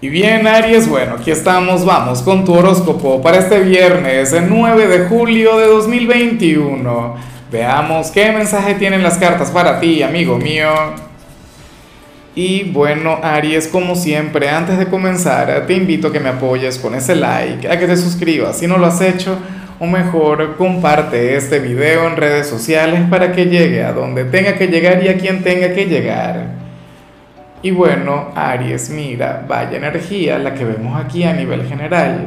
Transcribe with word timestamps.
Y 0.00 0.10
bien, 0.10 0.46
Aries, 0.46 0.88
bueno, 0.88 1.16
aquí 1.18 1.32
estamos, 1.32 1.84
vamos 1.84 2.22
con 2.22 2.44
tu 2.44 2.54
horóscopo 2.54 3.20
para 3.20 3.38
este 3.38 3.58
viernes, 3.58 4.32
el 4.32 4.48
9 4.48 4.86
de 4.86 5.08
julio 5.08 5.58
de 5.58 5.66
2021. 5.66 7.16
Veamos 7.50 8.12
qué 8.12 8.30
mensaje 8.30 8.74
tienen 8.74 9.02
las 9.02 9.18
cartas 9.18 9.50
para 9.50 9.80
ti, 9.80 10.04
amigo 10.04 10.38
mío. 10.38 10.70
Y 12.36 12.62
bueno, 12.70 13.18
Aries, 13.20 13.66
como 13.66 13.96
siempre, 13.96 14.48
antes 14.48 14.78
de 14.78 14.86
comenzar, 14.86 15.66
te 15.66 15.74
invito 15.74 16.06
a 16.06 16.12
que 16.12 16.20
me 16.20 16.28
apoyes 16.28 16.78
con 16.78 16.94
ese 16.94 17.16
like, 17.16 17.68
a 17.68 17.76
que 17.76 17.88
te 17.88 17.96
suscribas 17.96 18.56
si 18.56 18.68
no 18.68 18.78
lo 18.78 18.86
has 18.86 19.00
hecho, 19.00 19.36
o 19.80 19.86
mejor, 19.86 20.56
comparte 20.56 21.34
este 21.34 21.58
video 21.58 22.06
en 22.06 22.16
redes 22.16 22.46
sociales 22.46 23.00
para 23.10 23.32
que 23.32 23.46
llegue 23.46 23.82
a 23.82 23.90
donde 23.90 24.24
tenga 24.26 24.54
que 24.54 24.68
llegar 24.68 25.02
y 25.02 25.08
a 25.08 25.18
quien 25.18 25.42
tenga 25.42 25.72
que 25.74 25.86
llegar. 25.86 26.57
Y 27.60 27.72
bueno, 27.72 28.28
Aries, 28.36 28.90
mira, 28.90 29.44
vaya 29.48 29.76
energía 29.76 30.38
la 30.38 30.54
que 30.54 30.64
vemos 30.64 31.00
aquí 31.00 31.24
a 31.24 31.32
nivel 31.32 31.66
general. 31.66 32.26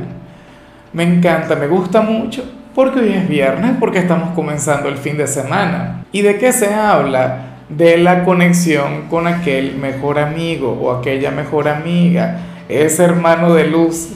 Me 0.92 1.04
encanta, 1.04 1.56
me 1.56 1.68
gusta 1.68 2.02
mucho, 2.02 2.44
porque 2.76 3.00
hoy 3.00 3.14
es 3.14 3.30
viernes, 3.30 3.72
porque 3.80 4.00
estamos 4.00 4.32
comenzando 4.36 4.90
el 4.90 4.98
fin 4.98 5.18
de 5.18 5.28
semana. 5.28 6.04
¿Y 6.12 6.22
de 6.22 6.38
qué 6.38 6.52
se 6.52 6.74
habla? 6.74 7.46
De 7.70 7.98
la 7.98 8.26
conexión 8.26 9.08
con 9.10 9.26
aquel 9.26 9.76
mejor 9.78 10.20
amigo 10.20 10.78
o 10.82 10.92
aquella 10.92 11.32
mejor 11.32 11.70
amiga, 11.70 12.40
ese 12.68 13.06
hermano 13.06 13.54
de 13.54 13.68
luz 13.68 14.10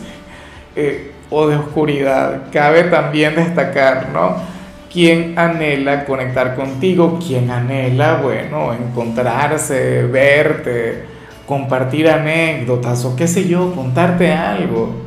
eh, 0.75 1.13
o 1.29 1.47
de 1.47 1.55
oscuridad. 1.55 2.51
Cabe 2.51 2.83
también 2.83 3.35
destacar, 3.35 4.09
¿no? 4.13 4.54
Quien 4.91 5.37
anhela 5.37 6.05
conectar 6.05 6.55
contigo, 6.55 7.19
quien 7.25 7.51
anhela, 7.51 8.21
bueno, 8.21 8.73
encontrarse, 8.73 10.03
verte, 10.03 11.05
compartir 11.45 12.09
anécdotas 12.09 13.03
o 13.05 13.15
qué 13.15 13.27
sé 13.27 13.47
yo, 13.47 13.73
contarte 13.73 14.31
algo. 14.31 15.05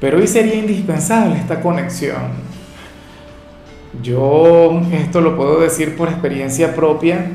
Pero 0.00 0.18
hoy 0.18 0.26
sería 0.26 0.54
indispensable 0.54 1.36
esta 1.36 1.60
conexión. 1.60 2.44
Yo 4.02 4.80
esto 4.92 5.20
lo 5.20 5.36
puedo 5.36 5.60
decir 5.60 5.96
por 5.96 6.08
experiencia 6.08 6.74
propia. 6.74 7.30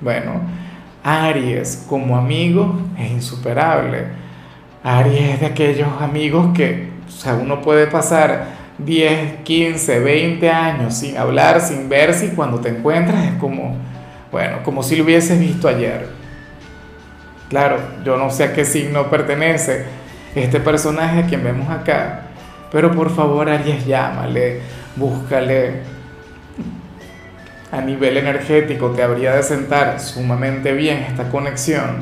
Bueno, 0.00 0.40
Aries 1.02 1.84
como 1.88 2.16
amigo 2.16 2.80
es 2.98 3.10
insuperable. 3.10 4.04
Aries 4.84 5.34
es 5.34 5.40
de 5.40 5.46
aquellos 5.46 5.88
amigos 6.00 6.48
que 6.54 6.92
o 7.06 7.10
sea, 7.10 7.34
uno 7.34 7.60
puede 7.60 7.86
pasar 7.86 8.61
10, 8.78 9.42
15, 9.44 10.00
20 10.00 10.50
años 10.50 10.94
sin 10.94 11.16
hablar, 11.16 11.60
sin 11.60 11.88
verse 11.88 12.26
y 12.26 12.28
cuando 12.30 12.60
te 12.60 12.70
encuentras 12.70 13.24
es 13.24 13.34
como, 13.34 13.76
bueno, 14.30 14.58
como 14.64 14.82
si 14.82 14.96
lo 14.96 15.04
hubieses 15.04 15.38
visto 15.38 15.68
ayer. 15.68 16.08
Claro, 17.48 17.78
yo 18.04 18.16
no 18.16 18.30
sé 18.30 18.44
a 18.44 18.52
qué 18.54 18.64
signo 18.64 19.10
pertenece 19.10 19.84
este 20.34 20.58
personaje 20.58 21.20
a 21.20 21.26
quien 21.26 21.44
vemos 21.44 21.68
acá, 21.68 22.22
pero 22.70 22.90
por 22.92 23.14
favor 23.14 23.48
Aries 23.50 23.84
llámale, 23.84 24.60
búscale. 24.96 25.80
A 27.70 27.80
nivel 27.80 28.18
energético 28.18 28.90
te 28.90 29.02
habría 29.02 29.34
de 29.34 29.42
sentar 29.42 29.98
sumamente 29.98 30.72
bien 30.72 31.06
esta 31.08 31.30
conexión. 31.30 31.96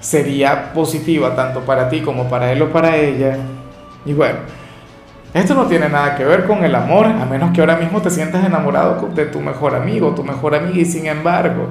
Sería 0.00 0.72
positiva 0.72 1.36
tanto 1.36 1.60
para 1.60 1.88
ti 1.88 2.00
como 2.00 2.28
para 2.28 2.50
él 2.50 2.62
o 2.62 2.72
para 2.72 2.96
ella. 2.96 3.36
Y 4.04 4.12
bueno, 4.12 4.40
esto 5.34 5.54
no 5.54 5.66
tiene 5.66 5.88
nada 5.88 6.14
que 6.14 6.24
ver 6.24 6.46
con 6.46 6.64
el 6.64 6.74
amor, 6.74 7.06
a 7.06 7.24
menos 7.24 7.52
que 7.52 7.60
ahora 7.60 7.76
mismo 7.76 8.02
te 8.02 8.10
sientas 8.10 8.44
enamorado 8.44 9.08
de 9.08 9.26
tu 9.26 9.40
mejor 9.40 9.74
amigo, 9.74 10.14
tu 10.14 10.22
mejor 10.22 10.54
amiga, 10.54 10.78
y 10.78 10.84
sin 10.84 11.06
embargo, 11.06 11.68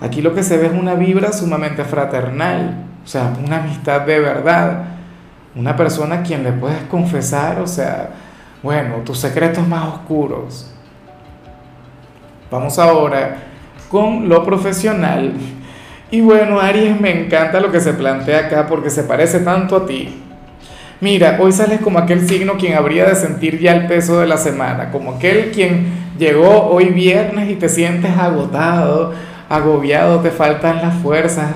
aquí 0.00 0.22
lo 0.22 0.34
que 0.34 0.44
se 0.44 0.56
ve 0.56 0.66
es 0.66 0.72
una 0.72 0.94
vibra 0.94 1.32
sumamente 1.32 1.84
fraternal, 1.84 2.84
o 3.04 3.08
sea, 3.08 3.32
una 3.44 3.58
amistad 3.58 4.02
de 4.02 4.20
verdad, 4.20 4.84
una 5.56 5.74
persona 5.74 6.16
a 6.16 6.22
quien 6.22 6.44
le 6.44 6.52
puedes 6.52 6.82
confesar, 6.84 7.60
o 7.60 7.66
sea, 7.66 8.10
bueno, 8.62 8.96
tus 9.04 9.18
secretos 9.18 9.66
más 9.66 9.88
oscuros. 9.88 10.72
Vamos 12.50 12.78
ahora 12.78 13.36
con 13.88 14.28
lo 14.28 14.44
profesional. 14.44 15.32
Y 16.10 16.20
bueno, 16.20 16.60
Aries, 16.60 17.00
me 17.00 17.24
encanta 17.24 17.60
lo 17.60 17.70
que 17.70 17.80
se 17.80 17.92
plantea 17.92 18.46
acá 18.46 18.66
porque 18.66 18.90
se 18.90 19.04
parece 19.04 19.40
tanto 19.40 19.76
a 19.76 19.86
ti. 19.86 20.19
Mira, 21.00 21.38
hoy 21.40 21.50
sales 21.50 21.80
como 21.80 21.98
aquel 21.98 22.28
signo 22.28 22.58
quien 22.58 22.74
habría 22.74 23.06
de 23.06 23.14
sentir 23.14 23.58
ya 23.58 23.72
el 23.72 23.86
peso 23.86 24.20
de 24.20 24.26
la 24.26 24.36
semana, 24.36 24.90
como 24.90 25.12
aquel 25.12 25.50
quien 25.50 25.86
llegó 26.18 26.66
hoy 26.66 26.90
viernes 26.90 27.48
y 27.48 27.54
te 27.54 27.70
sientes 27.70 28.18
agotado, 28.18 29.14
agobiado, 29.48 30.20
te 30.20 30.30
faltan 30.30 30.82
las 30.82 30.94
fuerzas, 30.96 31.52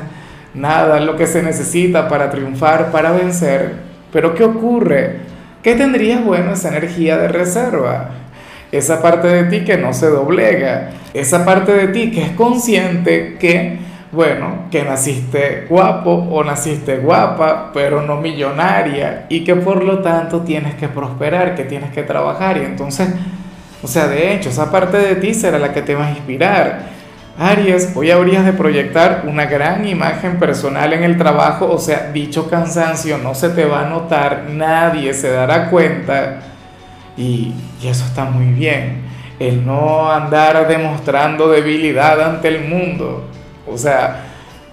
nada, 0.55 0.99
lo 1.01 1.17
que 1.17 1.27
se 1.27 1.43
necesita 1.43 2.09
para 2.09 2.31
triunfar, 2.31 2.91
para 2.91 3.13
vencer. 3.13 3.75
Pero 4.11 4.35
¿qué 4.35 4.45
ocurre? 4.45 5.17
¿Qué 5.63 5.75
tendrías 5.75 6.25
bueno 6.25 6.55
esa 6.55 6.69
energía 6.69 7.19
de 7.19 7.29
reserva? 7.29 8.13
Esa 8.73 9.03
parte 9.03 9.29
de 9.29 9.45
ti 9.45 9.65
que 9.67 9.77
no 9.77 9.93
se 9.93 10.07
doblega, 10.07 10.89
esa 11.13 11.45
parte 11.45 11.73
de 11.73 11.89
ti 11.89 12.11
que 12.13 12.23
es 12.23 12.31
consciente 12.31 13.37
que 13.39 13.79
bueno, 14.15 14.67
que 14.71 14.85
naciste 14.85 15.67
guapo 15.69 16.11
o 16.31 16.45
naciste 16.45 16.99
guapa, 16.99 17.71
pero 17.75 18.03
no 18.03 18.17
millonaria, 18.17 19.27
y 19.29 19.45
que 19.45 19.57
por 19.57 19.85
lo 19.85 19.99
tanto 19.99 20.43
tienes 20.43 20.75
que 20.77 20.89
prosperar, 20.89 21.55
que 21.55 21.65
tienes 21.65 21.91
que 21.91 22.03
trabajar, 22.05 22.57
y 22.57 22.61
entonces, 22.61 23.09
o 23.83 23.89
sea, 23.89 24.07
de 24.07 24.33
hecho, 24.33 24.51
esa 24.51 24.71
parte 24.71 24.97
de 24.97 25.17
ti 25.17 25.35
será 25.35 25.59
la 25.59 25.73
que 25.73 25.83
te 25.83 25.95
va 25.95 26.07
a 26.07 26.11
inspirar. 26.11 26.95
Aries, 27.37 27.93
hoy 27.97 28.13
habrías 28.13 28.45
de 28.45 28.53
proyectar 28.53 29.25
una 29.27 29.47
gran 29.47 29.87
imagen 29.87 30.39
personal 30.39 30.93
en 30.93 31.03
el 31.03 31.19
trabajo, 31.19 31.69
o 31.71 31.79
sea, 31.79 32.11
dicho 32.13 32.49
cansancio 32.49 33.19
no 33.19 33.35
se 33.35 33.49
te 33.49 33.65
va 33.65 33.87
a 33.87 33.89
notar, 33.89 34.45
nadie 34.51 35.13
se 35.13 35.31
dará 35.31 35.69
cuenta, 35.69 36.41
y, 37.17 37.53
y 37.83 37.89
eso 37.89 38.05
está 38.05 38.25
muy 38.25 38.47
bien. 38.47 39.03
El 39.41 39.67
no 39.67 40.13
andar 40.13 40.69
demostrando 40.69 41.49
debilidad 41.49 42.21
ante 42.21 42.47
el 42.47 42.69
mundo, 42.69 43.25
o 43.67 43.79
sea, 43.79 44.25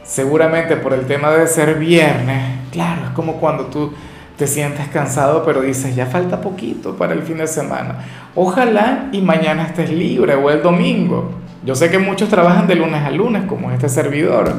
seguramente 0.03 0.75
por 0.75 0.93
el 0.93 1.05
tema 1.05 1.31
de 1.31 1.47
ser 1.47 1.75
viernes, 1.75 2.59
claro, 2.71 3.05
es 3.05 3.09
como 3.11 3.37
cuando 3.37 3.65
tú 3.67 3.93
te 4.37 4.47
sientes 4.47 4.87
cansado, 4.87 5.43
pero 5.45 5.61
dices, 5.61 5.95
ya 5.95 6.05
falta 6.05 6.41
poquito 6.41 6.95
para 6.95 7.13
el 7.13 7.21
fin 7.21 7.37
de 7.37 7.47
semana. 7.47 7.99
Ojalá 8.35 9.09
y 9.11 9.21
mañana 9.21 9.63
estés 9.63 9.91
libre 9.91 10.35
o 10.35 10.49
el 10.49 10.61
domingo. 10.61 11.31
Yo 11.63 11.75
sé 11.75 11.91
que 11.91 11.99
muchos 11.99 12.27
trabajan 12.29 12.67
de 12.67 12.75
lunes 12.75 13.03
a 13.03 13.11
lunes, 13.11 13.43
como 13.45 13.71
este 13.71 13.87
servidor, 13.87 14.53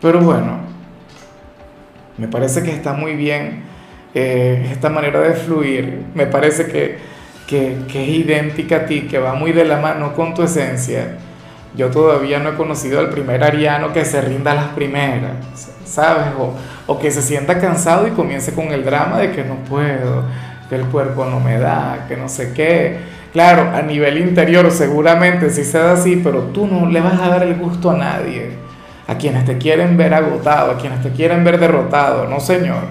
pero 0.00 0.20
bueno, 0.20 0.58
me 2.18 2.28
parece 2.28 2.62
que 2.62 2.70
está 2.70 2.92
muy 2.92 3.14
bien 3.14 3.62
eh, 4.14 4.68
esta 4.70 4.90
manera 4.90 5.20
de 5.20 5.32
fluir. 5.32 6.04
Me 6.14 6.26
parece 6.26 6.66
que, 6.66 6.98
que, 7.46 7.78
que 7.90 8.02
es 8.02 8.08
idéntica 8.10 8.76
a 8.76 8.86
ti, 8.86 9.02
que 9.02 9.18
va 9.18 9.34
muy 9.34 9.52
de 9.52 9.64
la 9.64 9.80
mano 9.80 10.12
con 10.12 10.34
tu 10.34 10.42
esencia 10.42 11.16
yo 11.74 11.90
todavía 11.90 12.38
no 12.38 12.50
he 12.50 12.54
conocido 12.54 13.00
al 13.00 13.08
primer 13.08 13.42
ariano 13.42 13.92
que 13.92 14.04
se 14.04 14.20
rinda 14.20 14.52
a 14.52 14.54
las 14.54 14.66
primeras, 14.68 15.32
¿sabes? 15.84 16.26
O, 16.38 16.52
o, 16.86 16.98
que 16.98 17.10
se 17.10 17.22
sienta 17.22 17.58
cansado 17.58 18.06
y 18.06 18.10
comience 18.10 18.54
con 18.54 18.72
el 18.72 18.84
drama 18.84 19.18
de 19.18 19.32
que 19.32 19.44
no 19.44 19.56
puedo, 19.68 20.24
que 20.68 20.74
el 20.76 20.84
cuerpo 20.86 21.24
no 21.24 21.40
me 21.40 21.58
da, 21.58 22.04
que 22.08 22.16
no 22.16 22.28
sé 22.28 22.52
qué. 22.52 22.98
Claro, 23.32 23.70
a 23.74 23.80
nivel 23.80 24.18
interior 24.18 24.70
seguramente 24.70 25.48
sí 25.48 25.64
se 25.64 25.78
da 25.78 25.92
así, 25.92 26.20
pero 26.22 26.40
tú 26.52 26.66
no 26.66 26.86
le 26.86 27.00
vas 27.00 27.18
a 27.18 27.28
dar 27.28 27.42
el 27.42 27.54
gusto 27.54 27.90
a 27.90 27.96
nadie. 27.96 28.50
A 29.08 29.16
quienes 29.16 29.46
te 29.46 29.56
quieren 29.56 29.96
ver 29.96 30.12
agotado, 30.12 30.72
a 30.72 30.76
quienes 30.76 31.02
te 31.02 31.10
quieren 31.10 31.42
ver 31.42 31.58
derrotado, 31.58 32.26
no 32.26 32.38
señor. 32.38 32.84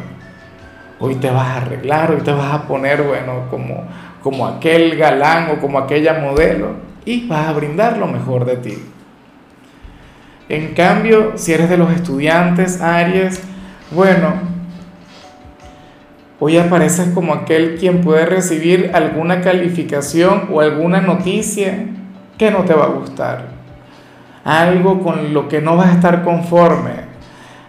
Hoy 1.00 1.16
te 1.16 1.30
vas 1.30 1.48
a 1.48 1.58
arreglar, 1.58 2.12
hoy 2.12 2.22
te 2.22 2.32
vas 2.32 2.52
a 2.54 2.64
poner, 2.64 3.04
bueno, 3.04 3.48
como, 3.50 3.84
como 4.24 4.48
aquel 4.48 4.98
galán 4.98 5.52
o 5.52 5.62
como 5.62 5.78
aquella 5.78 6.16
modelo 6.16 6.91
y 7.06 7.28
vas 7.28 7.48
a 7.48 7.54
brindar 7.54 7.98
lo 7.98 8.08
mejor 8.08 8.46
de 8.46 8.58
ti. 8.58 8.78
En 10.50 10.74
cambio, 10.74 11.34
si 11.36 11.54
eres 11.54 11.70
de 11.70 11.78
los 11.78 11.92
estudiantes, 11.92 12.82
Aries, 12.82 13.42
bueno, 13.92 14.34
hoy 16.40 16.58
apareces 16.58 17.10
como 17.14 17.34
aquel 17.34 17.78
quien 17.78 18.02
puede 18.02 18.26
recibir 18.26 18.92
alguna 18.94 19.42
calificación 19.42 20.50
o 20.52 20.62
alguna 20.62 21.02
noticia 21.02 21.86
que 22.38 22.52
no 22.52 22.66
te 22.66 22.74
va 22.74 22.86
a 22.86 22.90
gustar. 22.90 23.46
Algo 24.44 25.02
con 25.02 25.34
lo 25.34 25.48
que 25.48 25.62
no 25.62 25.78
vas 25.78 25.90
a 25.90 25.94
estar 25.94 26.24
conforme. 26.24 27.12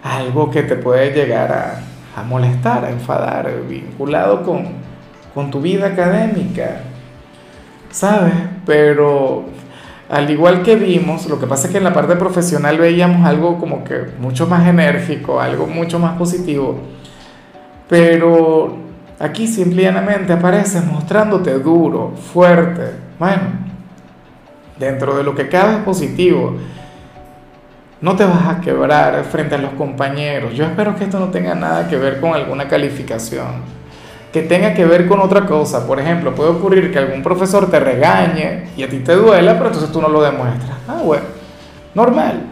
Algo 0.02 0.50
que 0.50 0.62
te 0.62 0.74
puede 0.74 1.12
llegar 1.12 1.52
a, 1.52 2.20
a 2.20 2.24
molestar, 2.24 2.84
a 2.84 2.90
enfadar, 2.90 3.48
vinculado 3.68 4.42
con, 4.42 4.64
con 5.34 5.50
tu 5.50 5.60
vida 5.60 5.88
académica 5.88 6.80
¿sabes? 7.92 8.34
Pero 8.66 9.44
al 10.08 10.28
igual 10.30 10.62
que 10.62 10.74
vimos, 10.76 11.26
lo 11.28 11.38
que 11.38 11.46
pasa 11.46 11.66
es 11.66 11.72
que 11.72 11.78
en 11.78 11.84
la 11.84 11.92
parte 11.92 12.16
profesional 12.16 12.78
veíamos 12.78 13.24
algo 13.24 13.58
como 13.58 13.84
que 13.84 14.06
mucho 14.18 14.46
más 14.48 14.66
enérgico, 14.66 15.40
algo 15.40 15.66
mucho 15.66 15.98
más 15.98 16.16
positivo, 16.18 16.80
pero 17.88 18.76
aquí 19.20 19.46
simplemente 19.46 20.32
apareces 20.32 20.84
mostrándote 20.84 21.58
duro, 21.58 22.12
fuerte, 22.32 22.90
bueno, 23.18 23.42
dentro 24.78 25.16
de 25.16 25.22
lo 25.22 25.34
que 25.34 25.48
cabe 25.48 25.74
es 25.74 25.78
positivo. 25.78 26.56
no 28.00 28.16
te 28.16 28.24
vas 28.24 28.48
a 28.48 28.60
quebrar 28.60 29.22
frente 29.24 29.54
a 29.54 29.58
los 29.58 29.74
compañeros. 29.74 30.54
Yo 30.54 30.64
espero 30.64 30.96
que 30.96 31.04
esto 31.04 31.20
no 31.20 31.28
tenga 31.28 31.54
nada 31.54 31.86
que 31.88 31.96
ver 31.96 32.20
con 32.20 32.34
alguna 32.34 32.66
calificación 32.66 33.81
que 34.32 34.42
tenga 34.42 34.72
que 34.72 34.84
ver 34.86 35.06
con 35.06 35.20
otra 35.20 35.44
cosa. 35.46 35.86
Por 35.86 36.00
ejemplo, 36.00 36.34
puede 36.34 36.50
ocurrir 36.50 36.90
que 36.90 36.98
algún 36.98 37.22
profesor 37.22 37.70
te 37.70 37.78
regañe 37.78 38.64
y 38.76 38.82
a 38.82 38.88
ti 38.88 38.98
te 39.00 39.14
duela, 39.14 39.54
pero 39.54 39.66
entonces 39.66 39.92
tú 39.92 40.00
no 40.00 40.08
lo 40.08 40.22
demuestras. 40.22 40.78
Ah, 40.88 41.00
bueno, 41.04 41.24
normal. 41.94 42.44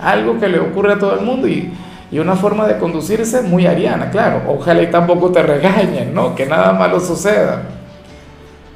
Algo 0.00 0.38
que 0.40 0.48
le 0.48 0.58
ocurre 0.58 0.94
a 0.94 0.98
todo 0.98 1.14
el 1.14 1.24
mundo 1.24 1.46
y, 1.46 1.72
y 2.10 2.18
una 2.18 2.36
forma 2.36 2.66
de 2.66 2.78
conducirse 2.78 3.42
muy 3.42 3.66
ariana, 3.66 4.10
claro. 4.10 4.42
Ojalá 4.48 4.82
y 4.82 4.90
tampoco 4.90 5.30
te 5.30 5.42
regañen, 5.42 6.14
¿no? 6.14 6.34
Que 6.34 6.46
nada 6.46 6.72
malo 6.72 6.98
suceda. 7.00 7.62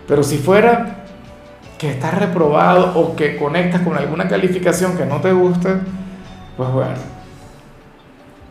Pero 0.07 0.23
si 0.23 0.37
fuera 0.37 1.05
que 1.79 1.91
estás 1.91 2.19
reprobado 2.19 2.99
o 2.99 3.15
que 3.15 3.37
conectas 3.37 3.83
con 3.83 3.97
alguna 3.97 4.29
calificación 4.29 4.97
que 4.97 5.07
no 5.07 5.21
te 5.21 5.33
gusta, 5.33 5.81
pues 6.57 6.71
bueno, 6.71 6.95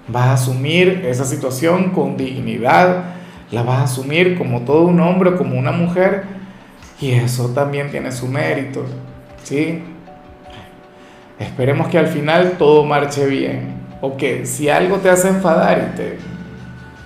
vas 0.08 0.28
a 0.28 0.34
asumir 0.34 1.04
esa 1.06 1.26
situación 1.26 1.92
con 1.92 2.16
dignidad, 2.16 3.17
la 3.52 3.64
vas 3.64 3.80
a 3.80 3.84
asumir 3.84 4.38
como 4.38 4.62
todo 4.62 4.84
un 4.84 5.00
hombre, 5.00 5.36
como 5.36 5.58
una 5.58 5.72
mujer, 5.72 6.24
y 7.00 7.12
eso 7.12 7.50
también 7.50 7.90
tiene 7.90 8.12
su 8.12 8.28
mérito, 8.28 8.86
¿sí? 9.44 9.84
Esperemos 11.40 11.88
que 11.88 11.98
al 11.98 12.08
final 12.08 12.54
todo 12.58 12.84
marche 12.84 13.26
bien, 13.26 13.76
o 14.02 14.18
que 14.18 14.46
si 14.46 14.70
algo 14.70 14.98
te 14.98 15.10
hace 15.10 15.30
enfadar 15.30 15.92
y 15.94 15.98
te, 15.98 16.18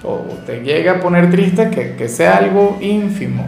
o 0.04 0.20
te 0.46 0.62
llega 0.62 0.94
a 0.94 1.00
poner 1.00 1.30
triste, 1.30 1.70
que, 1.70 1.96
que 1.96 2.10
sea 2.10 2.38
algo 2.38 2.78
ínfimo. 2.82 3.46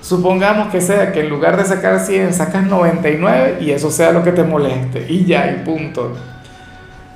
Supongamos 0.00 0.68
que 0.68 0.80
sea 0.80 1.12
que 1.12 1.20
en 1.20 1.28
lugar 1.28 1.56
de 1.56 1.64
sacar 1.64 2.00
100 2.00 2.32
sacas 2.32 2.64
99 2.64 3.58
y 3.60 3.70
eso 3.70 3.90
sea 3.90 4.12
lo 4.12 4.22
que 4.22 4.32
te 4.32 4.44
moleste, 4.44 5.06
y 5.08 5.24
ya, 5.24 5.50
y 5.50 5.64
punto. 5.64 6.16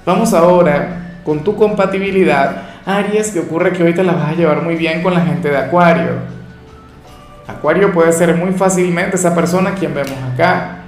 Vamos 0.06 0.32
ahora 0.32 1.18
con 1.24 1.44
tu 1.44 1.54
compatibilidad 1.54 2.71
Aries, 2.84 3.30
que 3.30 3.40
ocurre 3.40 3.72
que 3.72 3.82
hoy 3.82 3.94
te 3.94 4.02
la 4.02 4.12
vas 4.12 4.30
a 4.30 4.34
llevar 4.34 4.62
muy 4.62 4.76
bien 4.76 5.02
con 5.02 5.14
la 5.14 5.20
gente 5.20 5.48
de 5.48 5.56
Acuario. 5.56 6.10
Acuario 7.46 7.92
puede 7.92 8.12
ser 8.12 8.34
muy 8.36 8.52
fácilmente 8.52 9.16
esa 9.16 9.34
persona 9.34 9.74
quien 9.74 9.94
vemos 9.94 10.16
acá. 10.32 10.78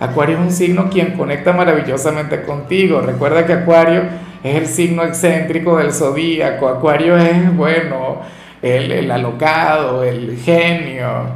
Acuario 0.00 0.36
es 0.36 0.42
un 0.42 0.52
signo 0.52 0.90
quien 0.90 1.12
conecta 1.12 1.52
maravillosamente 1.52 2.42
contigo. 2.42 3.00
Recuerda 3.00 3.46
que 3.46 3.54
Acuario 3.54 4.02
es 4.42 4.56
el 4.56 4.66
signo 4.66 5.02
excéntrico 5.04 5.78
del 5.78 5.92
zodíaco. 5.92 6.68
Acuario 6.68 7.16
es, 7.16 7.54
bueno, 7.56 8.20
el, 8.60 8.92
el 8.92 9.10
alocado, 9.10 10.02
el 10.04 10.38
genio, 10.38 11.26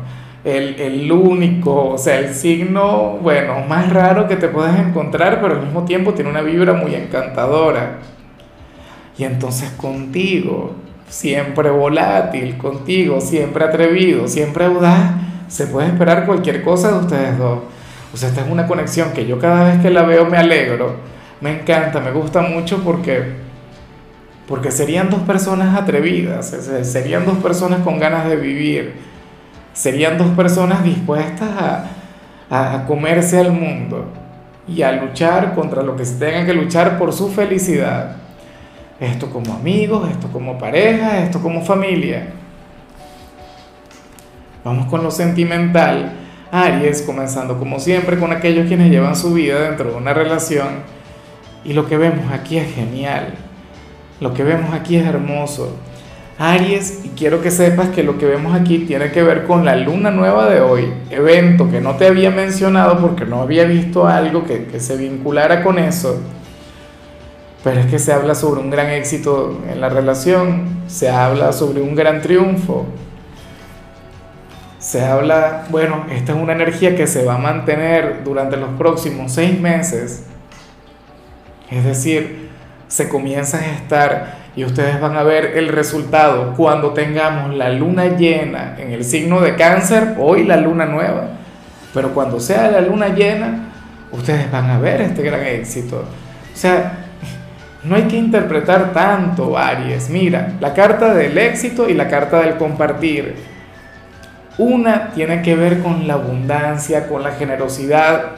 el, 0.44 0.80
el, 0.80 1.12
único, 1.12 1.90
o 1.90 1.98
sea, 1.98 2.18
el 2.18 2.34
signo, 2.34 3.18
bueno, 3.22 3.60
más 3.68 3.90
raro 3.90 4.28
que 4.28 4.36
te 4.36 4.48
puedes 4.48 4.78
encontrar, 4.78 5.40
pero 5.40 5.54
al 5.54 5.62
mismo 5.62 5.84
tiempo 5.84 6.12
tiene 6.14 6.30
una 6.30 6.42
vibra 6.42 6.74
muy 6.74 6.94
encantadora. 6.94 7.98
Y 9.18 9.24
entonces 9.24 9.70
contigo, 9.70 10.72
siempre 11.08 11.70
volátil, 11.70 12.56
contigo, 12.56 13.20
siempre 13.20 13.64
atrevido, 13.64 14.28
siempre 14.28 14.64
audaz, 14.64 15.12
se 15.48 15.66
puede 15.66 15.88
esperar 15.88 16.24
cualquier 16.24 16.62
cosa 16.62 16.92
de 16.92 16.98
ustedes 16.98 17.36
dos. 17.36 17.60
O 18.14 18.16
sea, 18.16 18.28
esta 18.28 18.42
es 18.42 18.50
una 18.50 18.66
conexión 18.66 19.12
que 19.12 19.26
yo 19.26 19.38
cada 19.38 19.64
vez 19.64 19.82
que 19.82 19.90
la 19.90 20.02
veo 20.02 20.26
me 20.26 20.38
alegro, 20.38 20.96
me 21.40 21.60
encanta, 21.60 22.00
me 22.00 22.12
gusta 22.12 22.42
mucho 22.42 22.82
porque 22.84 23.48
porque 24.46 24.70
serían 24.70 25.10
dos 25.10 25.20
personas 25.20 25.76
atrevidas, 25.76 26.54
serían 26.82 27.26
dos 27.26 27.36
personas 27.36 27.80
con 27.80 27.98
ganas 27.98 28.26
de 28.30 28.36
vivir, 28.36 28.94
serían 29.74 30.16
dos 30.16 30.28
personas 30.28 30.82
dispuestas 30.82 31.50
a, 31.50 32.74
a 32.74 32.86
comerse 32.86 33.38
al 33.38 33.52
mundo 33.52 34.06
y 34.66 34.80
a 34.80 34.92
luchar 34.92 35.54
contra 35.54 35.82
lo 35.82 35.96
que 35.96 36.06
se 36.06 36.14
tengan 36.14 36.46
que 36.46 36.54
luchar 36.54 36.96
por 36.98 37.12
su 37.12 37.28
felicidad. 37.28 38.16
Esto 39.00 39.30
como 39.30 39.54
amigos, 39.54 40.10
esto 40.10 40.28
como 40.28 40.58
pareja, 40.58 41.22
esto 41.22 41.40
como 41.40 41.64
familia. 41.64 42.30
Vamos 44.64 44.86
con 44.86 45.04
lo 45.04 45.10
sentimental. 45.10 46.14
Aries, 46.50 47.02
comenzando 47.02 47.58
como 47.58 47.78
siempre 47.78 48.18
con 48.18 48.32
aquellos 48.32 48.66
quienes 48.66 48.90
llevan 48.90 49.14
su 49.14 49.34
vida 49.34 49.60
dentro 49.60 49.90
de 49.90 49.96
una 49.96 50.14
relación. 50.14 50.82
Y 51.64 51.74
lo 51.74 51.86
que 51.86 51.96
vemos 51.96 52.32
aquí 52.32 52.58
es 52.58 52.74
genial. 52.74 53.34
Lo 54.20 54.34
que 54.34 54.42
vemos 54.42 54.74
aquí 54.74 54.96
es 54.96 55.06
hermoso. 55.06 55.76
Aries, 56.36 57.04
y 57.04 57.10
quiero 57.10 57.40
que 57.40 57.52
sepas 57.52 57.90
que 57.90 58.02
lo 58.02 58.18
que 58.18 58.26
vemos 58.26 58.54
aquí 58.54 58.80
tiene 58.80 59.12
que 59.12 59.22
ver 59.22 59.44
con 59.44 59.64
la 59.64 59.76
luna 59.76 60.10
nueva 60.10 60.48
de 60.48 60.60
hoy, 60.60 60.92
evento 61.10 61.68
que 61.68 61.80
no 61.80 61.96
te 61.96 62.06
había 62.06 62.30
mencionado 62.30 63.00
porque 63.00 63.24
no 63.24 63.42
había 63.42 63.64
visto 63.64 64.06
algo 64.06 64.44
que, 64.44 64.66
que 64.66 64.78
se 64.78 64.96
vinculara 64.96 65.64
con 65.64 65.80
eso 65.80 66.20
pero 67.64 67.80
es 67.80 67.86
que 67.86 67.98
se 67.98 68.12
habla 68.12 68.34
sobre 68.34 68.60
un 68.60 68.70
gran 68.70 68.90
éxito 68.90 69.60
en 69.68 69.80
la 69.80 69.88
relación, 69.88 70.82
se 70.86 71.10
habla 71.10 71.52
sobre 71.52 71.80
un 71.80 71.94
gran 71.94 72.22
triunfo, 72.22 72.86
se 74.78 75.04
habla, 75.04 75.66
bueno, 75.70 76.06
esta 76.10 76.32
es 76.32 76.38
una 76.38 76.52
energía 76.52 76.94
que 76.94 77.06
se 77.06 77.24
va 77.24 77.34
a 77.34 77.38
mantener 77.38 78.22
durante 78.24 78.56
los 78.56 78.70
próximos 78.78 79.32
seis 79.32 79.60
meses, 79.60 80.24
es 81.70 81.84
decir, 81.84 82.48
se 82.86 83.08
comienza 83.08 83.58
a 83.58 83.60
gestar 83.60 84.38
y 84.56 84.64
ustedes 84.64 85.00
van 85.00 85.16
a 85.16 85.22
ver 85.22 85.58
el 85.58 85.68
resultado 85.68 86.54
cuando 86.56 86.92
tengamos 86.92 87.54
la 87.54 87.70
luna 87.70 88.16
llena 88.16 88.76
en 88.78 88.92
el 88.92 89.04
signo 89.04 89.40
de 89.40 89.56
cáncer, 89.56 90.14
hoy 90.18 90.44
la 90.44 90.56
luna 90.56 90.86
nueva, 90.86 91.28
pero 91.92 92.14
cuando 92.14 92.40
sea 92.40 92.70
la 92.70 92.80
luna 92.80 93.08
llena, 93.08 93.68
ustedes 94.12 94.50
van 94.50 94.70
a 94.70 94.78
ver 94.78 95.00
este 95.00 95.22
gran 95.22 95.44
éxito. 95.44 95.98
O 95.98 96.56
sea, 96.56 97.07
no 97.88 97.96
hay 97.96 98.02
que 98.02 98.16
interpretar 98.16 98.92
tanto, 98.92 99.56
Aries. 99.56 100.10
Mira, 100.10 100.52
la 100.60 100.74
carta 100.74 101.14
del 101.14 101.36
éxito 101.38 101.88
y 101.88 101.94
la 101.94 102.06
carta 102.08 102.40
del 102.40 102.56
compartir. 102.56 103.34
Una 104.58 105.10
tiene 105.14 105.40
que 105.40 105.54
ver 105.56 105.80
con 105.80 106.06
la 106.06 106.14
abundancia, 106.14 107.08
con 107.08 107.22
la 107.22 107.32
generosidad. 107.32 108.32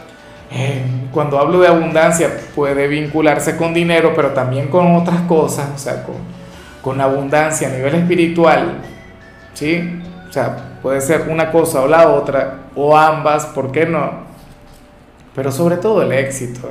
Eh, 0.53 0.83
cuando 1.13 1.39
hablo 1.39 1.61
de 1.61 1.69
abundancia 1.69 2.31
puede 2.55 2.87
vincularse 2.87 3.57
con 3.57 3.75
dinero, 3.75 4.13
pero 4.15 4.31
también 4.31 4.69
con 4.69 4.95
otras 4.95 5.23
cosas, 5.23 5.69
o 5.75 5.79
sea, 5.79 6.05
con, 6.05 6.17
con 6.83 7.01
abundancia 7.01 7.69
a 7.69 7.73
nivel 7.73 7.95
espiritual. 7.97 8.79
¿Sí? 9.55 10.01
O 10.29 10.33
sea, 10.33 10.57
puede 10.81 11.01
ser 11.01 11.23
una 11.29 11.51
cosa 11.51 11.83
o 11.83 11.89
la 11.89 12.09
otra, 12.09 12.59
o 12.77 12.97
ambas, 12.97 13.47
¿por 13.47 13.73
qué 13.73 13.87
no? 13.87 14.31
Pero 15.35 15.51
sobre 15.51 15.77
todo 15.77 16.03
el 16.03 16.13
éxito 16.13 16.69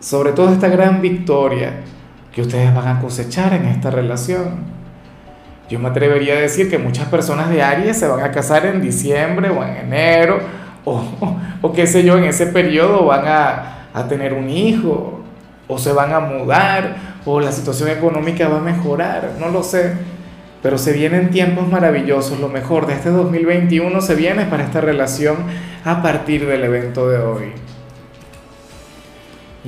sobre 0.00 0.32
todo 0.32 0.52
esta 0.52 0.68
gran 0.68 1.00
victoria 1.00 1.72
que 2.32 2.42
ustedes 2.42 2.74
van 2.74 2.88
a 2.88 3.00
cosechar 3.00 3.52
en 3.52 3.66
esta 3.66 3.90
relación. 3.90 4.78
Yo 5.68 5.78
me 5.78 5.88
atrevería 5.88 6.34
a 6.34 6.40
decir 6.40 6.70
que 6.70 6.78
muchas 6.78 7.08
personas 7.08 7.50
de 7.50 7.62
Aries 7.62 7.98
se 7.98 8.06
van 8.06 8.20
a 8.20 8.30
casar 8.30 8.64
en 8.66 8.80
diciembre 8.80 9.50
o 9.50 9.62
en 9.62 9.76
enero 9.76 10.38
o, 10.84 11.02
o, 11.60 11.72
qué 11.72 11.86
sé 11.86 12.04
yo, 12.04 12.16
en 12.16 12.24
ese 12.24 12.46
periodo 12.46 13.04
van 13.04 13.26
a, 13.26 13.88
a 13.92 14.08
tener 14.08 14.32
un 14.32 14.48
hijo 14.48 15.20
o 15.66 15.78
se 15.78 15.92
van 15.92 16.12
a 16.12 16.20
mudar 16.20 16.96
o 17.26 17.40
la 17.40 17.52
situación 17.52 17.90
económica 17.90 18.48
va 18.48 18.58
a 18.58 18.62
mejorar, 18.62 19.32
no 19.38 19.48
lo 19.50 19.62
sé. 19.62 19.94
Pero 20.62 20.78
se 20.78 20.92
vienen 20.92 21.30
tiempos 21.30 21.68
maravillosos, 21.68 22.40
lo 22.40 22.48
mejor 22.48 22.86
de 22.86 22.94
este 22.94 23.10
2021 23.10 24.00
se 24.00 24.14
viene 24.14 24.46
para 24.46 24.64
esta 24.64 24.80
relación 24.80 25.36
a 25.84 26.02
partir 26.02 26.46
del 26.46 26.64
evento 26.64 27.08
de 27.08 27.18
hoy. 27.18 27.52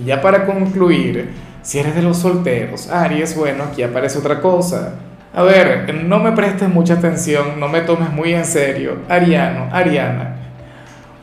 Y 0.00 0.07
ya 0.07 0.21
para 0.21 0.47
concluir, 0.47 1.30
si 1.62 1.78
eres 1.78 1.95
de 1.95 2.02
los 2.02 2.19
solteros, 2.19 2.88
Aries, 2.88 3.37
bueno, 3.37 3.64
aquí 3.64 3.83
aparece 3.83 4.19
otra 4.19 4.40
cosa. 4.40 4.95
A 5.35 5.42
ver, 5.42 5.95
no 5.95 6.19
me 6.19 6.33
prestes 6.33 6.69
mucha 6.69 6.95
atención, 6.95 7.61
no 7.61 7.69
me 7.69 7.83
tomes 7.83 8.11
muy 8.11 8.33
en 8.33 8.45
serio, 8.45 8.99
Ariano, 9.09 9.69
Ariana. 9.73 10.37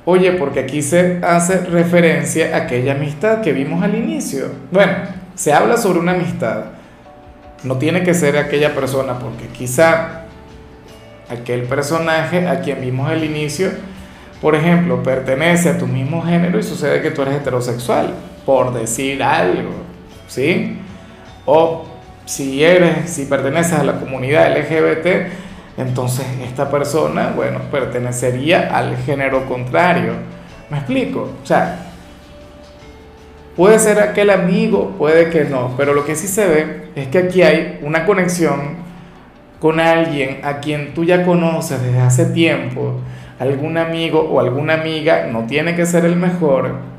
Oye, 0.06 0.32
porque 0.34 0.62
aquí 0.62 0.82
se 0.82 1.20
hace 1.22 1.58
referencia 1.66 2.56
a 2.56 2.60
aquella 2.60 2.94
amistad 2.94 3.42
que 3.42 3.52
vimos 3.52 3.84
al 3.84 3.96
inicio. 3.96 4.50
Bueno, 4.72 4.94
se 5.36 5.52
habla 5.52 5.76
sobre 5.76 6.00
una 6.00 6.14
amistad. 6.14 6.66
No 7.64 7.78
tiene 7.78 8.04
que 8.04 8.14
ser 8.14 8.38
aquella 8.38 8.74
persona, 8.74 9.20
porque 9.20 9.48
quizá 9.48 10.22
aquel 11.30 11.64
personaje 11.64 12.48
a 12.48 12.62
quien 12.62 12.80
vimos 12.80 13.10
al 13.10 13.24
inicio, 13.24 13.72
por 14.40 14.56
ejemplo, 14.56 15.04
pertenece 15.04 15.70
a 15.70 15.78
tu 15.78 15.88
mismo 15.88 16.22
género 16.22 16.60
y 16.60 16.64
sucede 16.64 17.02
que 17.02 17.12
tú 17.12 17.24
eres 17.24 17.36
heterosexual 17.36 18.14
por 18.48 18.74
decir 18.74 19.22
algo, 19.22 19.72
¿sí? 20.30 20.78
O 21.46 21.84
si 22.24 22.64
eres, 22.64 23.10
si 23.10 23.26
perteneces 23.26 23.74
a 23.74 23.84
la 23.84 24.00
comunidad 24.00 24.58
LGBT, 24.58 25.78
entonces 25.78 26.26
esta 26.42 26.72
persona, 26.72 27.34
bueno, 27.36 27.60
pertenecería 27.70 28.70
al 28.74 28.96
género 29.00 29.46
contrario. 29.48 30.14
¿Me 30.70 30.78
explico? 30.78 31.30
O 31.44 31.46
sea, 31.46 31.88
puede 33.58 33.80
ser 33.80 34.00
aquel 34.00 34.30
amigo, 34.30 34.96
puede 34.98 35.30
que 35.30 35.44
no, 35.44 35.74
pero 35.76 35.94
lo 35.94 36.06
que 36.06 36.16
sí 36.16 36.30
se 36.30 36.48
ve 36.48 36.88
es 36.96 37.10
que 37.10 37.18
aquí 37.18 37.42
hay 37.42 37.82
una 37.84 38.06
conexión 38.06 38.78
con 39.60 39.82
alguien 39.82 40.40
a 40.44 40.60
quien 40.62 40.94
tú 40.94 41.04
ya 41.04 41.26
conoces 41.26 41.82
desde 41.84 42.00
hace 42.00 42.26
tiempo, 42.28 43.02
algún 43.40 43.78
amigo 43.78 44.22
o 44.22 44.40
alguna 44.40 44.76
amiga, 44.76 45.28
no 45.30 45.48
tiene 45.48 45.76
que 45.76 45.86
ser 45.86 46.06
el 46.06 46.16
mejor, 46.16 46.97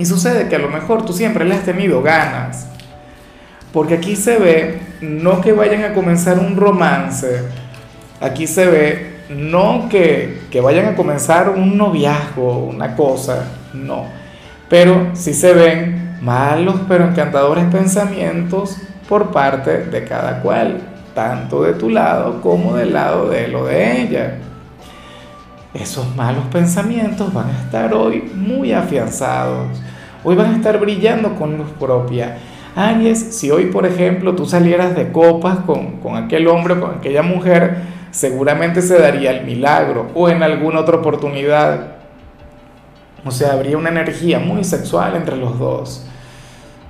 Y 0.00 0.06
sucede 0.06 0.48
que 0.48 0.56
a 0.56 0.58
lo 0.58 0.70
mejor 0.70 1.04
tú 1.04 1.12
siempre 1.12 1.44
le 1.44 1.54
has 1.54 1.62
tenido 1.62 2.00
ganas. 2.00 2.66
Porque 3.70 3.92
aquí 3.92 4.16
se 4.16 4.38
ve 4.38 4.78
no 5.02 5.42
que 5.42 5.52
vayan 5.52 5.84
a 5.84 5.92
comenzar 5.92 6.38
un 6.38 6.56
romance, 6.56 7.42
aquí 8.18 8.46
se 8.46 8.64
ve 8.64 9.16
no 9.28 9.90
que, 9.90 10.40
que 10.50 10.62
vayan 10.62 10.86
a 10.86 10.96
comenzar 10.96 11.50
un 11.50 11.76
noviazgo, 11.76 12.64
una 12.64 12.96
cosa, 12.96 13.44
no. 13.74 14.06
Pero 14.70 15.10
sí 15.12 15.34
se 15.34 15.52
ven 15.52 16.16
malos 16.22 16.76
pero 16.88 17.04
encantadores 17.04 17.66
pensamientos 17.66 18.78
por 19.06 19.30
parte 19.32 19.84
de 19.84 20.04
cada 20.04 20.40
cual, 20.40 20.80
tanto 21.14 21.62
de 21.62 21.74
tu 21.74 21.90
lado 21.90 22.40
como 22.40 22.74
del 22.74 22.94
lado 22.94 23.28
de 23.28 23.48
lo 23.48 23.66
de 23.66 24.00
ella. 24.00 24.38
Esos 25.74 26.14
malos 26.16 26.44
pensamientos 26.46 27.32
van 27.32 27.48
a 27.48 27.62
estar 27.62 27.94
hoy 27.94 28.30
muy 28.34 28.72
afianzados, 28.72 29.68
hoy 30.24 30.34
van 30.34 30.54
a 30.54 30.56
estar 30.56 30.78
brillando 30.80 31.36
con 31.36 31.56
luz 31.56 31.70
propia. 31.78 32.38
Aries, 32.74 33.36
si 33.36 33.50
hoy 33.50 33.66
por 33.66 33.86
ejemplo 33.86 34.34
tú 34.34 34.46
salieras 34.46 34.96
de 34.96 35.12
copas 35.12 35.58
con, 35.60 35.98
con 35.98 36.16
aquel 36.16 36.48
hombre 36.48 36.74
o 36.74 36.80
con 36.80 36.94
aquella 36.94 37.22
mujer, 37.22 37.78
seguramente 38.10 38.82
se 38.82 38.98
daría 38.98 39.30
el 39.30 39.46
milagro 39.46 40.08
o 40.14 40.28
en 40.28 40.42
alguna 40.42 40.80
otra 40.80 40.96
oportunidad. 40.96 41.96
O 43.24 43.30
sea, 43.30 43.52
habría 43.52 43.76
una 43.78 43.90
energía 43.90 44.38
muy 44.38 44.64
sexual 44.64 45.14
entre 45.14 45.36
los 45.36 45.58
dos 45.58 46.06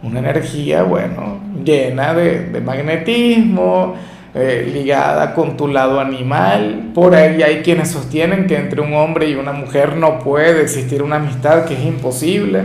una 0.02 0.20
energía, 0.20 0.82
bueno, 0.82 1.38
llena 1.62 2.14
de, 2.14 2.60
magnetismo, 2.64 3.94
eh, 4.32 4.70
ligada 4.72 5.34
con 5.34 5.56
tu 5.56 5.66
lado 5.66 5.98
animal. 5.98 6.90
Por 6.94 7.14
ahí 7.14 7.42
hay 7.42 7.62
quienes 7.62 7.90
sostienen 7.90 8.46
que 8.46 8.56
entre 8.56 8.80
un 8.80 8.94
hombre 8.94 9.28
y 9.28 9.34
una 9.34 9.52
mujer 9.52 9.96
no 9.96 10.20
puede 10.20 10.62
existir 10.62 11.02
una 11.02 11.16
amistad, 11.16 11.64
que 11.64 11.74
es 11.74 11.84
imposible. 11.84 12.62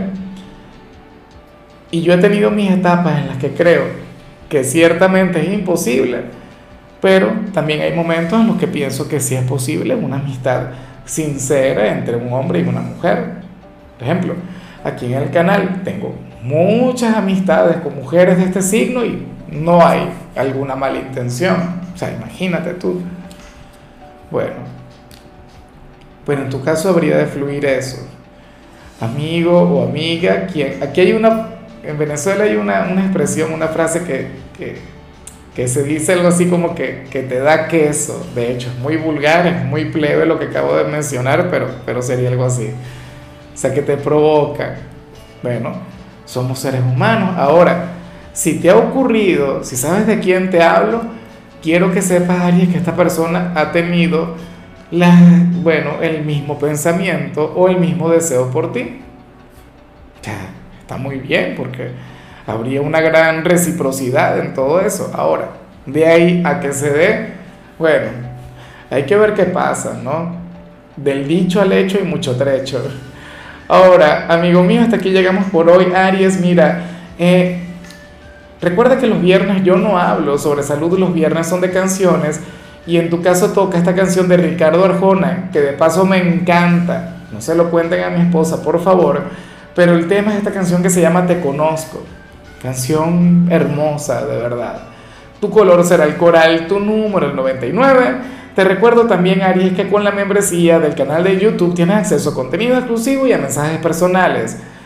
Y 1.90 2.02
yo 2.02 2.12
he 2.12 2.18
tenido 2.18 2.50
mis 2.50 2.70
etapas 2.70 3.18
en 3.18 3.28
las 3.28 3.38
que 3.38 3.50
creo 3.50 3.84
que 4.48 4.62
ciertamente 4.62 5.40
es 5.40 5.52
imposible, 5.52 6.18
pero 7.00 7.32
también 7.52 7.80
hay 7.80 7.92
momentos 7.92 8.40
en 8.40 8.46
los 8.46 8.58
que 8.58 8.68
pienso 8.68 9.08
que 9.08 9.18
sí 9.18 9.34
es 9.34 9.44
posible 9.44 9.94
una 9.94 10.16
amistad 10.16 10.68
sincera 11.04 11.88
entre 11.92 12.16
un 12.16 12.32
hombre 12.32 12.60
y 12.60 12.62
una 12.62 12.80
mujer. 12.80 13.36
Por 13.98 14.06
ejemplo, 14.06 14.34
aquí 14.84 15.06
en 15.06 15.14
el 15.14 15.30
canal 15.30 15.82
tengo 15.84 16.14
muchas 16.42 17.16
amistades 17.16 17.78
con 17.78 17.96
mujeres 17.96 18.38
de 18.38 18.44
este 18.44 18.62
signo 18.62 19.04
y 19.04 19.26
no 19.50 19.86
hay 19.86 20.08
alguna 20.34 20.76
mala 20.76 20.98
intención. 20.98 21.80
O 21.94 21.98
sea, 21.98 22.12
imagínate 22.12 22.74
tú. 22.74 23.02
Bueno, 24.30 24.54
pues 26.24 26.38
en 26.38 26.50
tu 26.50 26.62
caso 26.62 26.90
habría 26.90 27.16
de 27.16 27.26
fluir 27.26 27.64
eso. 27.64 27.98
Amigo 29.00 29.60
o 29.60 29.88
amiga, 29.88 30.46
quien, 30.46 30.82
aquí 30.82 31.02
hay 31.02 31.12
una, 31.12 31.50
en 31.82 31.98
Venezuela 31.98 32.44
hay 32.44 32.56
una, 32.56 32.88
expresión, 33.00 33.52
una 33.52 33.68
frase 33.68 34.02
que, 34.02 34.28
que, 35.54 35.68
se 35.68 35.82
dice 35.84 36.12
algo 36.12 36.28
así 36.28 36.46
como 36.46 36.74
que, 36.74 37.04
que, 37.10 37.22
te 37.22 37.38
da 37.38 37.68
queso. 37.68 38.26
De 38.34 38.52
hecho, 38.52 38.68
es 38.68 38.78
muy 38.78 38.96
vulgar, 38.96 39.46
es 39.46 39.64
muy 39.64 39.86
plebe 39.86 40.26
lo 40.26 40.38
que 40.38 40.46
acabo 40.46 40.76
de 40.76 40.84
mencionar, 40.84 41.48
pero, 41.50 41.68
pero 41.86 42.02
sería 42.02 42.28
algo 42.28 42.44
así. 42.44 42.70
O 43.54 43.56
sea, 43.56 43.72
que 43.72 43.82
te 43.82 43.96
provoca. 43.96 44.76
Bueno, 45.42 45.74
somos 46.24 46.58
seres 46.58 46.80
humanos. 46.80 47.34
Ahora, 47.38 47.95
si 48.36 48.58
te 48.58 48.68
ha 48.68 48.76
ocurrido, 48.76 49.64
si 49.64 49.76
sabes 49.76 50.06
de 50.06 50.20
quién 50.20 50.50
te 50.50 50.62
hablo, 50.62 51.00
quiero 51.62 51.90
que 51.90 52.02
sepas, 52.02 52.38
Aries, 52.42 52.68
que 52.68 52.76
esta 52.76 52.94
persona 52.94 53.52
ha 53.54 53.72
tenido 53.72 54.34
la, 54.90 55.16
bueno, 55.62 56.02
el 56.02 56.22
mismo 56.22 56.58
pensamiento 56.58 57.50
o 57.56 57.66
el 57.68 57.78
mismo 57.78 58.10
deseo 58.10 58.50
por 58.50 58.74
ti. 58.74 59.00
Está 60.80 60.98
muy 60.98 61.16
bien 61.16 61.54
porque 61.56 61.92
habría 62.46 62.82
una 62.82 63.00
gran 63.00 63.42
reciprocidad 63.42 64.38
en 64.38 64.52
todo 64.52 64.82
eso. 64.82 65.10
Ahora, 65.14 65.52
de 65.86 66.06
ahí 66.06 66.42
a 66.44 66.60
que 66.60 66.74
se 66.74 66.90
dé, 66.90 67.28
bueno, 67.78 68.10
hay 68.90 69.04
que 69.04 69.16
ver 69.16 69.32
qué 69.32 69.44
pasa, 69.44 69.98
¿no? 70.04 70.36
Del 70.94 71.26
dicho 71.26 71.62
al 71.62 71.72
hecho 71.72 71.98
y 71.98 72.02
mucho 72.04 72.36
trecho. 72.36 72.86
Ahora, 73.66 74.26
amigo 74.28 74.62
mío, 74.62 74.82
hasta 74.82 74.96
aquí 74.96 75.08
llegamos 75.08 75.46
por 75.46 75.70
hoy. 75.70 75.86
Aries, 75.94 76.38
mira, 76.38 76.82
eh, 77.18 77.65
recuerda 78.60 78.98
que 78.98 79.06
los 79.06 79.20
viernes 79.20 79.64
yo 79.64 79.76
no 79.76 79.98
hablo 79.98 80.38
sobre 80.38 80.62
salud, 80.62 80.98
los 80.98 81.12
viernes 81.12 81.46
son 81.46 81.60
de 81.60 81.70
canciones. 81.70 82.40
Y 82.86 82.98
en 82.98 83.10
tu 83.10 83.20
caso 83.20 83.50
toca 83.50 83.78
esta 83.78 83.94
canción 83.94 84.28
de 84.28 84.36
Ricardo 84.36 84.84
Arjona, 84.84 85.50
que 85.52 85.60
de 85.60 85.72
paso 85.72 86.06
me 86.06 86.18
encanta. 86.18 87.16
No 87.32 87.40
se 87.40 87.54
lo 87.54 87.70
cuenten 87.70 88.04
a 88.04 88.10
mi 88.10 88.20
esposa, 88.20 88.62
por 88.62 88.80
favor. 88.80 89.22
Pero 89.74 89.94
el 89.94 90.06
tema 90.06 90.32
es 90.32 90.38
esta 90.38 90.52
canción 90.52 90.82
que 90.82 90.90
se 90.90 91.00
llama 91.00 91.26
Te 91.26 91.40
Conozco. 91.40 92.02
Canción 92.62 93.48
hermosa, 93.50 94.24
de 94.24 94.36
verdad. 94.36 94.82
Tu 95.40 95.50
color 95.50 95.84
será 95.84 96.04
el 96.04 96.16
coral, 96.16 96.66
tu 96.66 96.80
número 96.80 97.26
el 97.26 97.36
99. 97.36 98.36
Te 98.54 98.64
recuerdo 98.64 99.06
también, 99.06 99.42
Aries, 99.42 99.74
que 99.74 99.88
con 99.90 100.02
la 100.02 100.12
membresía 100.12 100.78
del 100.78 100.94
canal 100.94 101.24
de 101.24 101.38
YouTube 101.38 101.74
tienes 101.74 101.96
acceso 101.96 102.30
a 102.30 102.34
contenido 102.34 102.76
exclusivo 102.76 103.26
y 103.26 103.32
a 103.32 103.38
mensajes 103.38 103.78
personales. 103.78 104.56